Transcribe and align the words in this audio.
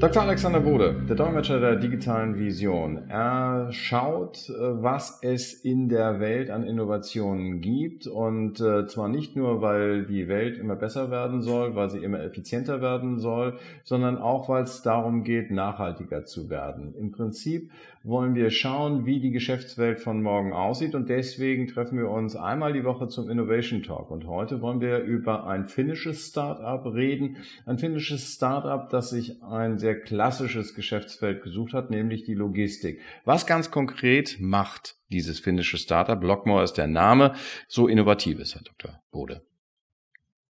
Dr. 0.00 0.22
Alexander 0.22 0.60
Bode, 0.60 0.94
der 1.08 1.16
Dolmetscher 1.16 1.58
der 1.58 1.74
digitalen 1.74 2.38
Vision. 2.38 3.08
Er 3.08 3.72
schaut, 3.72 4.48
äh, 4.48 4.52
was 4.56 5.18
es 5.22 5.52
in 5.52 5.88
der 5.88 6.20
Welt 6.20 6.50
an 6.50 6.62
Innovationen 6.62 7.60
gibt 7.60 8.06
und 8.06 8.60
äh, 8.60 8.86
zwar 8.86 9.08
nicht 9.08 9.34
nur, 9.34 9.60
weil 9.60 10.06
die 10.06 10.28
Welt 10.28 10.56
immer 10.56 10.76
besser 10.76 11.10
werden 11.10 11.42
soll, 11.42 11.74
weil 11.74 11.90
sie 11.90 11.98
immer 11.98 12.20
effizienter 12.20 12.80
werden 12.80 13.18
soll, 13.18 13.58
sondern 13.82 14.18
auch, 14.18 14.48
weil 14.48 14.62
es 14.62 14.82
darum 14.82 15.24
geht, 15.24 15.50
nachhaltiger 15.50 16.24
zu 16.24 16.48
werden. 16.48 16.94
Im 16.96 17.10
Prinzip 17.10 17.68
wollen 18.04 18.34
wir 18.34 18.50
schauen, 18.50 19.04
wie 19.06 19.20
die 19.20 19.32
Geschäftswelt 19.32 20.00
von 20.00 20.22
morgen 20.22 20.52
aussieht 20.52 20.94
und 20.94 21.08
deswegen 21.08 21.66
treffen 21.66 21.98
wir 21.98 22.08
uns 22.08 22.36
einmal 22.36 22.72
die 22.72 22.84
Woche 22.84 23.08
zum 23.08 23.28
Innovation 23.28 23.82
Talk 23.82 24.10
und 24.10 24.26
heute 24.26 24.60
wollen 24.60 24.80
wir 24.80 25.00
über 25.00 25.46
ein 25.46 25.66
finnisches 25.66 26.28
Startup 26.28 26.86
reden, 26.86 27.36
ein 27.66 27.78
finnisches 27.78 28.34
Startup, 28.34 28.88
das 28.88 29.10
sich 29.10 29.42
ein 29.42 29.78
sehr 29.78 29.87
klassisches 29.94 30.74
Geschäftsfeld 30.74 31.42
gesucht 31.42 31.72
hat, 31.72 31.90
nämlich 31.90 32.24
die 32.24 32.34
Logistik. 32.34 33.00
Was 33.24 33.46
ganz 33.46 33.70
konkret 33.70 34.38
macht 34.40 34.96
dieses 35.10 35.40
finnische 35.40 35.78
Startup, 35.78 36.22
Lockmore 36.22 36.64
ist 36.64 36.74
der 36.74 36.86
Name, 36.86 37.34
so 37.66 37.88
innovativ 37.88 38.38
ist, 38.40 38.54
Herr 38.54 38.62
Dr. 38.62 39.00
Bode? 39.10 39.42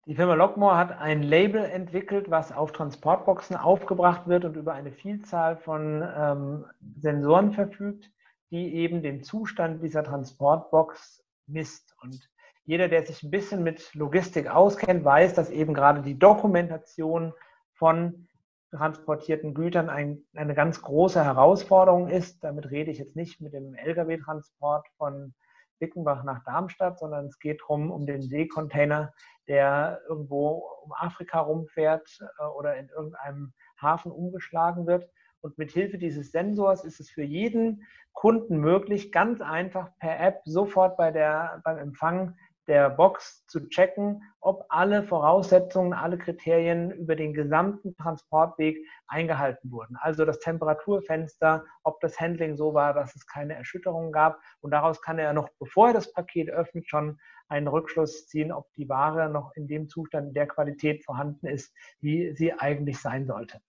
Die 0.06 0.14
Firma 0.14 0.34
Lockmore 0.34 0.76
hat 0.76 0.98
ein 0.98 1.22
Label 1.22 1.62
entwickelt, 1.62 2.30
was 2.30 2.50
auf 2.50 2.72
Transportboxen 2.72 3.56
aufgebracht 3.56 4.26
wird 4.26 4.46
und 4.46 4.56
über 4.56 4.72
eine 4.72 4.90
Vielzahl 4.90 5.58
von 5.58 6.02
ähm, 6.16 6.64
Sensoren 6.96 7.52
verfügt, 7.52 8.10
die 8.50 8.74
eben 8.74 9.02
den 9.02 9.22
Zustand 9.22 9.82
dieser 9.82 10.02
Transportbox 10.02 11.22
misst. 11.46 11.94
Und 12.00 12.30
jeder, 12.64 12.88
der 12.88 13.04
sich 13.04 13.22
ein 13.22 13.30
bisschen 13.30 13.62
mit 13.62 13.94
Logistik 13.94 14.48
auskennt, 14.48 15.04
weiß, 15.04 15.34
dass 15.34 15.50
eben 15.50 15.74
gerade 15.74 16.00
die 16.00 16.18
Dokumentation 16.18 17.34
von 17.74 18.28
transportierten 18.70 19.54
Gütern 19.54 19.88
ein, 19.88 20.24
eine 20.34 20.54
ganz 20.54 20.82
große 20.82 21.24
Herausforderung 21.24 22.08
ist. 22.08 22.42
Damit 22.44 22.70
rede 22.70 22.90
ich 22.90 22.98
jetzt 22.98 23.16
nicht 23.16 23.40
mit 23.40 23.52
dem 23.52 23.74
Lkw-Transport 23.74 24.86
von 24.96 25.34
Bickenbach 25.78 26.24
nach 26.24 26.42
Darmstadt, 26.44 26.98
sondern 26.98 27.26
es 27.26 27.38
geht 27.38 27.60
darum, 27.62 27.90
um 27.90 28.06
den 28.06 28.22
Seekontainer, 28.22 29.12
der 29.46 30.00
irgendwo 30.08 30.64
um 30.82 30.92
Afrika 30.92 31.40
rumfährt 31.40 32.18
äh, 32.20 32.44
oder 32.44 32.76
in 32.76 32.88
irgendeinem 32.88 33.52
Hafen 33.80 34.12
umgeschlagen 34.12 34.86
wird. 34.86 35.08
Und 35.40 35.56
mit 35.56 35.70
Hilfe 35.70 35.98
dieses 35.98 36.32
Sensors 36.32 36.84
ist 36.84 36.98
es 37.00 37.10
für 37.10 37.22
jeden 37.22 37.86
Kunden 38.12 38.58
möglich, 38.58 39.12
ganz 39.12 39.40
einfach 39.40 39.90
per 40.00 40.18
App 40.18 40.40
sofort 40.44 40.96
bei 40.96 41.12
der, 41.12 41.60
beim 41.64 41.78
Empfang 41.78 42.36
der 42.68 42.90
Box 42.90 43.46
zu 43.46 43.66
checken, 43.68 44.22
ob 44.40 44.66
alle 44.68 45.02
Voraussetzungen, 45.02 45.94
alle 45.94 46.18
Kriterien 46.18 46.90
über 46.90 47.16
den 47.16 47.32
gesamten 47.32 47.96
Transportweg 47.96 48.78
eingehalten 49.06 49.70
wurden. 49.70 49.96
Also 50.00 50.24
das 50.24 50.38
Temperaturfenster, 50.38 51.64
ob 51.82 52.00
das 52.00 52.20
Handling 52.20 52.56
so 52.56 52.74
war, 52.74 52.94
dass 52.94 53.16
es 53.16 53.26
keine 53.26 53.54
Erschütterungen 53.54 54.12
gab. 54.12 54.38
Und 54.60 54.70
daraus 54.70 55.00
kann 55.00 55.18
er 55.18 55.32
noch, 55.32 55.48
bevor 55.58 55.88
er 55.88 55.94
das 55.94 56.12
Paket 56.12 56.50
öffnet, 56.50 56.88
schon 56.88 57.18
einen 57.48 57.68
Rückschluss 57.68 58.28
ziehen, 58.28 58.52
ob 58.52 58.70
die 58.74 58.88
Ware 58.88 59.30
noch 59.30 59.52
in 59.54 59.66
dem 59.66 59.88
Zustand 59.88 60.36
der 60.36 60.46
Qualität 60.46 61.04
vorhanden 61.04 61.46
ist, 61.46 61.74
wie 62.00 62.34
sie 62.34 62.52
eigentlich 62.52 63.00
sein 63.00 63.26
sollte. 63.26 63.60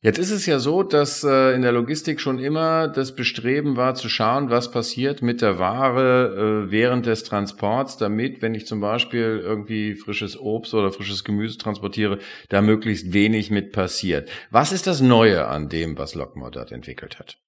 Jetzt 0.00 0.18
ist 0.18 0.32
es 0.32 0.46
ja 0.46 0.58
so, 0.58 0.82
dass 0.82 1.22
äh, 1.22 1.54
in 1.54 1.62
der 1.62 1.70
Logistik 1.70 2.20
schon 2.20 2.40
immer 2.40 2.88
das 2.88 3.14
Bestreben 3.14 3.76
war 3.76 3.94
zu 3.94 4.08
schauen, 4.08 4.50
was 4.50 4.72
passiert 4.72 5.22
mit 5.22 5.40
der 5.40 5.60
Ware 5.60 6.64
äh, 6.66 6.70
während 6.72 7.06
des 7.06 7.22
Transports, 7.22 7.98
damit, 7.98 8.42
wenn 8.42 8.54
ich 8.54 8.66
zum 8.66 8.80
Beispiel 8.80 9.40
irgendwie 9.40 9.94
frisches 9.94 10.36
Obst 10.36 10.74
oder 10.74 10.90
frisches 10.90 11.22
Gemüse 11.22 11.56
transportiere, 11.56 12.18
da 12.48 12.62
möglichst 12.62 13.12
wenig 13.12 13.52
mit 13.52 13.70
passiert. 13.70 14.28
Was 14.50 14.72
ist 14.72 14.88
das 14.88 15.00
Neue 15.00 15.46
an 15.46 15.68
dem, 15.68 15.96
was 15.96 16.16
Lockmore 16.16 16.50
dort 16.50 16.72
entwickelt 16.72 17.20
hat? 17.20 17.38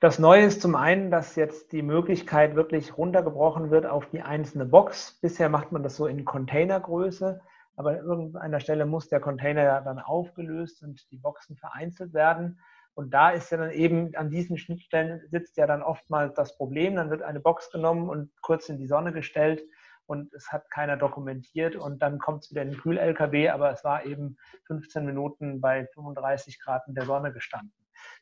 Das 0.00 0.18
Neue 0.18 0.44
ist 0.44 0.62
zum 0.62 0.76
einen, 0.76 1.10
dass 1.10 1.36
jetzt 1.36 1.72
die 1.72 1.82
Möglichkeit 1.82 2.54
wirklich 2.54 2.96
runtergebrochen 2.96 3.70
wird 3.70 3.84
auf 3.84 4.08
die 4.08 4.22
einzelne 4.22 4.64
Box. 4.64 5.18
Bisher 5.20 5.50
macht 5.50 5.72
man 5.72 5.82
das 5.82 5.96
so 5.96 6.06
in 6.06 6.24
Containergröße 6.24 7.42
aber 7.78 7.90
an 7.90 8.04
irgendeiner 8.04 8.58
Stelle 8.58 8.86
muss 8.86 9.08
der 9.08 9.20
Container 9.20 9.62
ja 9.62 9.80
dann 9.80 10.00
aufgelöst 10.00 10.82
und 10.82 11.08
die 11.12 11.16
Boxen 11.16 11.56
vereinzelt 11.56 12.12
werden. 12.12 12.58
Und 12.94 13.14
da 13.14 13.30
ist 13.30 13.52
ja 13.52 13.58
dann 13.58 13.70
eben 13.70 14.16
an 14.16 14.30
diesen 14.30 14.58
Schnittstellen 14.58 15.22
sitzt 15.30 15.56
ja 15.56 15.68
dann 15.68 15.84
oftmals 15.84 16.34
das 16.34 16.56
Problem. 16.56 16.96
Dann 16.96 17.08
wird 17.10 17.22
eine 17.22 17.38
Box 17.38 17.70
genommen 17.70 18.08
und 18.08 18.32
kurz 18.42 18.68
in 18.68 18.78
die 18.78 18.88
Sonne 18.88 19.12
gestellt 19.12 19.62
und 20.06 20.34
es 20.34 20.50
hat 20.50 20.68
keiner 20.72 20.96
dokumentiert 20.96 21.76
und 21.76 22.02
dann 22.02 22.18
kommt 22.18 22.42
es 22.42 22.50
wieder 22.50 22.62
in 22.62 22.70
den 22.70 22.80
Kühl-LKW, 22.80 23.50
aber 23.50 23.70
es 23.70 23.84
war 23.84 24.04
eben 24.04 24.38
15 24.66 25.04
Minuten 25.04 25.60
bei 25.60 25.86
35 25.94 26.60
Grad 26.60 26.82
in 26.88 26.94
der 26.94 27.04
Sonne 27.04 27.32
gestanden. 27.32 27.72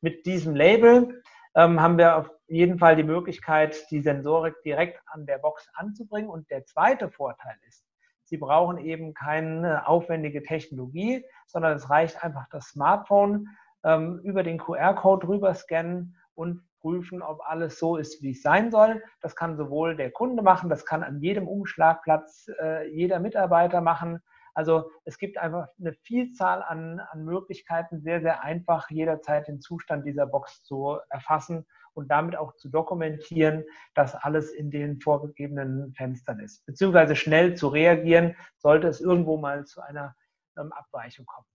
Mit 0.02 0.26
diesem 0.26 0.54
Label 0.54 1.22
ähm, 1.54 1.80
haben 1.80 1.96
wir 1.96 2.16
auf 2.16 2.30
jeden 2.46 2.78
Fall 2.78 2.94
die 2.94 3.04
Möglichkeit, 3.04 3.90
die 3.90 4.02
Sensorik 4.02 4.60
direkt 4.64 5.00
an 5.06 5.24
der 5.24 5.38
Box 5.38 5.66
anzubringen. 5.72 6.28
Und 6.28 6.50
der 6.50 6.66
zweite 6.66 7.08
Vorteil 7.08 7.56
ist, 7.66 7.86
Sie 8.26 8.36
brauchen 8.36 8.78
eben 8.78 9.14
keine 9.14 9.86
aufwendige 9.86 10.42
Technologie, 10.42 11.24
sondern 11.46 11.76
es 11.76 11.88
reicht 11.88 12.22
einfach 12.22 12.46
das 12.50 12.66
Smartphone 12.66 13.48
ähm, 13.84 14.20
über 14.24 14.42
den 14.42 14.58
QR-Code 14.58 15.28
rüber 15.28 15.54
scannen 15.54 16.16
und 16.34 16.62
prüfen, 16.80 17.22
ob 17.22 17.40
alles 17.46 17.78
so 17.78 17.96
ist, 17.96 18.22
wie 18.22 18.32
es 18.32 18.42
sein 18.42 18.70
soll. 18.70 19.02
Das 19.20 19.34
kann 19.36 19.56
sowohl 19.56 19.96
der 19.96 20.10
Kunde 20.10 20.42
machen, 20.42 20.68
das 20.68 20.84
kann 20.84 21.02
an 21.02 21.20
jedem 21.20 21.48
Umschlagplatz 21.48 22.50
äh, 22.60 22.88
jeder 22.90 23.20
Mitarbeiter 23.20 23.80
machen. 23.80 24.20
Also 24.56 24.90
es 25.04 25.18
gibt 25.18 25.36
einfach 25.36 25.68
eine 25.78 25.92
Vielzahl 25.92 26.62
an, 26.62 26.98
an 26.98 27.24
Möglichkeiten, 27.26 28.00
sehr, 28.00 28.22
sehr 28.22 28.42
einfach 28.42 28.88
jederzeit 28.90 29.48
den 29.48 29.60
Zustand 29.60 30.06
dieser 30.06 30.26
Box 30.26 30.62
zu 30.62 30.98
erfassen 31.10 31.66
und 31.92 32.10
damit 32.10 32.36
auch 32.36 32.56
zu 32.56 32.70
dokumentieren, 32.70 33.64
dass 33.94 34.14
alles 34.14 34.50
in 34.52 34.70
den 34.70 34.98
vorgegebenen 34.98 35.92
Fenstern 35.92 36.40
ist. 36.40 36.64
Beziehungsweise 36.64 37.16
schnell 37.16 37.54
zu 37.54 37.68
reagieren, 37.68 38.34
sollte 38.56 38.88
es 38.88 39.02
irgendwo 39.02 39.36
mal 39.36 39.66
zu 39.66 39.82
einer 39.82 40.16
ähm, 40.58 40.72
Abweichung 40.72 41.26
kommen. 41.26 41.46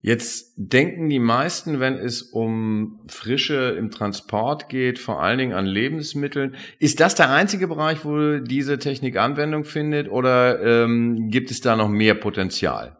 Jetzt 0.00 0.54
denken 0.56 1.08
die 1.08 1.18
meisten, 1.18 1.80
wenn 1.80 1.94
es 1.94 2.22
um 2.22 3.00
Frische 3.08 3.70
im 3.76 3.90
Transport 3.90 4.68
geht, 4.68 5.00
vor 5.00 5.20
allen 5.20 5.38
Dingen 5.38 5.54
an 5.54 5.66
Lebensmitteln. 5.66 6.54
Ist 6.78 7.00
das 7.00 7.16
der 7.16 7.30
einzige 7.30 7.66
Bereich, 7.66 8.04
wo 8.04 8.38
diese 8.38 8.78
Technik 8.78 9.16
Anwendung 9.16 9.64
findet 9.64 10.08
oder 10.08 10.62
ähm, 10.62 11.30
gibt 11.30 11.50
es 11.50 11.60
da 11.60 11.74
noch 11.74 11.88
mehr 11.88 12.14
Potenzial? 12.14 12.96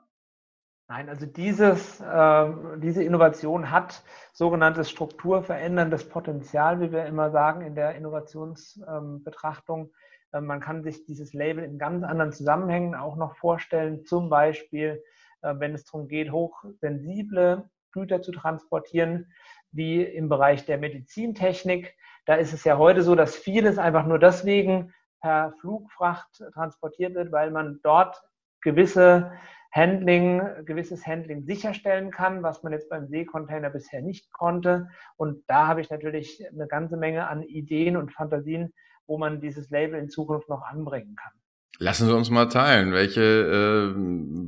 Nein, 0.88 1.08
also 1.08 1.26
dieses, 1.26 2.00
äh, 2.00 2.46
diese 2.78 3.04
Innovation 3.04 3.70
hat 3.70 4.02
sogenanntes 4.32 4.90
strukturveränderndes 4.90 6.08
Potenzial, 6.08 6.80
wie 6.80 6.90
wir 6.90 7.04
immer 7.04 7.30
sagen 7.30 7.60
in 7.60 7.74
der 7.76 7.94
Innovationsbetrachtung. 7.94 9.80
Ähm, 9.80 9.90
äh, 10.32 10.40
man 10.40 10.60
kann 10.60 10.82
sich 10.82 11.04
dieses 11.04 11.32
Label 11.32 11.62
in 11.62 11.78
ganz 11.78 12.02
anderen 12.02 12.32
Zusammenhängen 12.32 12.94
auch 12.94 13.16
noch 13.16 13.36
vorstellen, 13.36 14.04
zum 14.04 14.30
Beispiel, 14.30 15.04
wenn 15.42 15.74
es 15.74 15.84
darum 15.84 16.08
geht, 16.08 16.32
hochsensible 16.32 17.68
Güter 17.92 18.22
zu 18.22 18.32
transportieren, 18.32 19.32
wie 19.72 20.02
im 20.02 20.28
Bereich 20.28 20.64
der 20.64 20.78
Medizintechnik. 20.78 21.94
Da 22.26 22.34
ist 22.34 22.52
es 22.52 22.64
ja 22.64 22.78
heute 22.78 23.02
so, 23.02 23.14
dass 23.14 23.36
vieles 23.36 23.78
einfach 23.78 24.06
nur 24.06 24.18
deswegen 24.18 24.92
per 25.20 25.52
Flugfracht 25.60 26.42
transportiert 26.52 27.14
wird, 27.14 27.32
weil 27.32 27.50
man 27.50 27.80
dort 27.82 28.22
gewisse 28.60 29.32
Handling, 29.70 30.40
gewisses 30.64 31.06
Handling 31.06 31.44
sicherstellen 31.44 32.10
kann, 32.10 32.42
was 32.42 32.62
man 32.62 32.72
jetzt 32.72 32.88
beim 32.88 33.06
Seekontainer 33.06 33.70
bisher 33.70 34.00
nicht 34.00 34.32
konnte. 34.32 34.88
Und 35.16 35.44
da 35.46 35.66
habe 35.66 35.80
ich 35.80 35.90
natürlich 35.90 36.42
eine 36.50 36.66
ganze 36.66 36.96
Menge 36.96 37.28
an 37.28 37.42
Ideen 37.42 37.96
und 37.96 38.12
Fantasien, 38.12 38.72
wo 39.06 39.18
man 39.18 39.40
dieses 39.40 39.70
Label 39.70 39.98
in 39.98 40.08
Zukunft 40.08 40.48
noch 40.48 40.62
anbringen 40.62 41.16
kann. 41.16 41.32
Lassen 41.78 42.06
Sie 42.06 42.14
uns 42.14 42.30
mal 42.30 42.48
teilen, 42.48 42.92
welche 42.92 43.20
äh, 43.22 44.47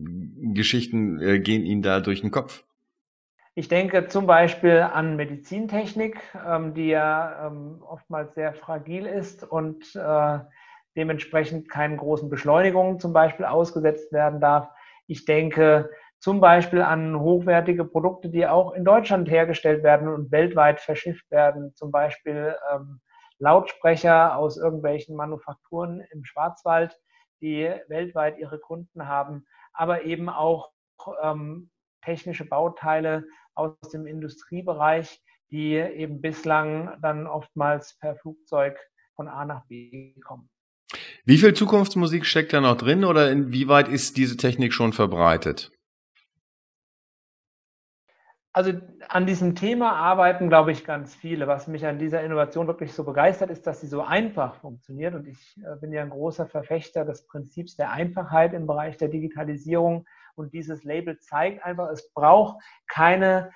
Geschichten 0.55 1.21
äh, 1.21 1.41
gehen 1.41 1.65
Ihnen 1.65 1.83
da 1.83 2.01
durch 2.01 2.21
den 2.21 2.31
Kopf? 2.31 2.65
Ich 3.55 3.69
denke 3.69 4.07
zum 4.07 4.27
Beispiel 4.27 4.79
an 4.79 5.17
Medizintechnik, 5.17 6.21
ähm, 6.47 6.73
die 6.73 6.89
ja 6.89 7.49
ähm, 7.49 7.83
oftmals 7.83 8.35
sehr 8.35 8.55
fragil 8.55 9.07
ist 9.07 9.43
und 9.43 9.95
äh, 9.97 10.39
dementsprechend 10.97 11.69
keinen 11.69 11.97
großen 11.97 12.31
Beschleunigungen 12.31 13.01
zum 13.01 13.13
Beispiel 13.13 13.45
ausgesetzt 13.45 14.13
werden 14.13 14.41
darf. 14.41 14.69
Ich 15.07 15.25
denke 15.25 15.91
zum 16.21 16.41
Beispiel 16.41 16.83
an 16.83 17.19
hochwertige 17.19 17.85
Produkte, 17.85 18.29
die 18.29 18.47
auch 18.47 18.73
in 18.73 18.85
Deutschland 18.85 19.29
hergestellt 19.31 19.83
werden 19.83 20.09
und 20.09 20.31
weltweit 20.31 20.81
verschifft 20.81 21.31
werden. 21.31 21.75
Zum 21.75 21.91
Beispiel 21.91 22.55
ähm, 22.73 23.01
Lautsprecher 23.39 24.37
aus 24.37 24.59
irgendwelchen 24.59 25.17
Manufakturen 25.17 26.05
im 26.13 26.25
Schwarzwald, 26.25 26.99
die 27.41 27.71
weltweit 27.89 28.39
ihre 28.39 28.59
Kunden 28.59 29.09
haben, 29.09 29.47
aber 29.73 30.05
eben 30.05 30.29
auch 30.29 30.71
ähm, 31.23 31.71
technische 32.03 32.45
Bauteile 32.45 33.25
aus 33.55 33.75
dem 33.93 34.07
Industriebereich, 34.07 35.23
die 35.51 35.75
eben 35.75 36.21
bislang 36.21 36.97
dann 37.03 37.27
oftmals 37.27 37.97
per 37.99 38.17
Flugzeug 38.17 38.79
von 39.17 39.29
A 39.29 39.45
nach 39.45 39.67
B 39.67 40.15
kommen. 40.25 40.49
Wie 41.25 41.39
viel 41.39 41.55
Zukunftsmusik 41.55 42.25
steckt 42.25 42.53
da 42.53 42.61
noch 42.61 42.77
drin 42.77 43.05
oder 43.05 43.31
inwieweit 43.31 43.89
ist 43.89 44.17
diese 44.17 44.37
Technik 44.37 44.73
schon 44.73 44.93
verbreitet? 44.93 45.71
Also 48.53 48.73
an 49.09 49.27
diesem 49.27 49.55
Thema 49.55 49.93
arbeiten, 49.93 50.49
glaube 50.49 50.73
ich, 50.73 50.85
ganz 50.85 51.15
viele. 51.15 51.47
Was 51.47 51.69
mich 51.69 51.87
an 51.87 52.01
dieser 52.01 52.23
Innovation 52.23 52.67
wirklich 52.67 52.93
so 52.93 53.05
begeistert, 53.05 53.49
ist, 53.49 53.65
dass 53.65 53.81
sie 53.81 53.87
so 53.87 54.03
einfach 54.03 54.57
funktioniert. 54.57 55.15
Und 55.15 55.29
ich 55.29 55.57
äh, 55.59 55.77
bin 55.77 55.93
ja 55.93 56.03
ein 56.03 56.11
großer 56.11 56.47
Verfechter 56.47 57.05
des 57.05 57.27
Prinzips 57.29 57.77
der 57.77 57.93
Einfachheit 57.93 58.53
im 58.53 58.67
Bereich 58.67 58.97
der 58.97 59.09
Digitalisierung. 59.09 60.05
Und 60.35 60.53
dieses 60.53 60.83
Label 60.83 61.19
zeigt 61.21 61.65
einfach, 61.65 61.91
es 61.91 62.13
braucht 62.13 62.61
keine 62.89 63.53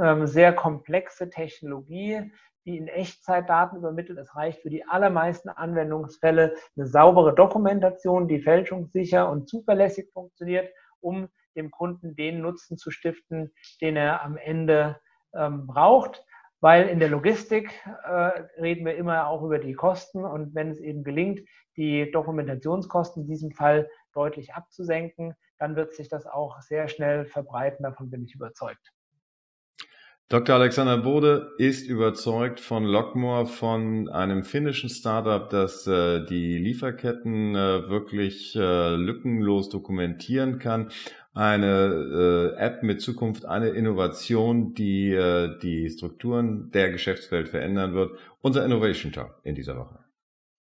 ähm, 0.00 0.26
sehr 0.26 0.54
komplexe 0.54 1.28
Technologie, 1.28 2.32
die 2.64 2.78
in 2.78 2.88
Echtzeit 2.88 3.50
Daten 3.50 3.76
übermittelt. 3.76 4.18
Es 4.18 4.34
reicht 4.34 4.62
für 4.62 4.70
die 4.70 4.86
allermeisten 4.86 5.50
Anwendungsfälle 5.50 6.54
eine 6.74 6.86
saubere 6.86 7.34
Dokumentation, 7.34 8.28
die 8.28 8.40
fälschungssicher 8.40 9.30
und 9.30 9.46
zuverlässig 9.46 10.10
funktioniert, 10.10 10.70
um 11.00 11.28
dem 11.58 11.70
Kunden 11.70 12.16
den 12.16 12.40
Nutzen 12.40 12.78
zu 12.78 12.90
stiften, 12.90 13.52
den 13.80 13.96
er 13.96 14.22
am 14.22 14.36
Ende 14.36 14.98
ähm, 15.34 15.66
braucht. 15.66 16.24
Weil 16.60 16.88
in 16.88 16.98
der 16.98 17.08
Logistik 17.08 17.70
äh, 18.04 18.10
reden 18.60 18.84
wir 18.84 18.96
immer 18.96 19.28
auch 19.28 19.42
über 19.42 19.58
die 19.58 19.74
Kosten 19.74 20.24
und 20.24 20.54
wenn 20.54 20.70
es 20.70 20.80
eben 20.80 21.04
gelingt, 21.04 21.40
die 21.76 22.10
Dokumentationskosten 22.10 23.22
in 23.22 23.28
diesem 23.28 23.52
Fall 23.52 23.88
deutlich 24.12 24.54
abzusenken, 24.54 25.34
dann 25.58 25.76
wird 25.76 25.94
sich 25.94 26.08
das 26.08 26.26
auch 26.26 26.60
sehr 26.60 26.88
schnell 26.88 27.26
verbreiten. 27.26 27.84
Davon 27.84 28.10
bin 28.10 28.24
ich 28.24 28.34
überzeugt. 28.34 28.92
Dr. 30.30 30.56
Alexander 30.56 30.98
Bode 30.98 31.54
ist 31.56 31.88
überzeugt 31.88 32.60
von 32.60 32.84
Lockmore, 32.84 33.46
von 33.46 34.10
einem 34.10 34.44
finnischen 34.44 34.90
Startup, 34.90 35.48
das 35.48 35.86
äh, 35.86 36.22
die 36.26 36.58
Lieferketten 36.58 37.54
äh, 37.54 37.88
wirklich 37.88 38.54
äh, 38.54 38.94
lückenlos 38.94 39.70
dokumentieren 39.70 40.58
kann. 40.58 40.90
Eine 41.32 42.54
äh, 42.58 42.60
App 42.60 42.82
mit 42.82 43.00
Zukunft, 43.00 43.46
eine 43.46 43.70
Innovation, 43.70 44.74
die 44.74 45.12
äh, 45.12 45.58
die 45.62 45.88
Strukturen 45.88 46.70
der 46.72 46.90
Geschäftswelt 46.90 47.48
verändern 47.48 47.94
wird. 47.94 48.18
Unser 48.42 48.66
Innovation 48.66 49.12
Talk 49.12 49.40
in 49.44 49.54
dieser 49.54 49.78
Woche. 49.78 50.07